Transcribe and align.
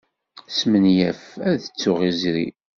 Smenyafeɣ 0.57 1.43
ad 1.51 1.57
ttuɣ 1.61 1.99
izri. 2.09 2.47